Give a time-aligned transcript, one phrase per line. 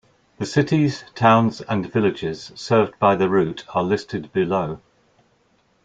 [0.39, 4.81] The cities, towns and villages served by the route are listed below.